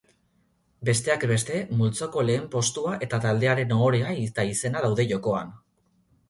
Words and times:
Besteak 0.87 1.25
beste, 1.31 1.59
multzoko 1.81 2.23
lehen 2.29 2.47
postua 2.55 2.95
eta 3.09 3.21
taldearen 3.27 3.75
ohorea 3.77 4.15
eta 4.25 4.47
izena 4.55 4.83
daude 4.89 5.07
jokoan. 5.15 5.55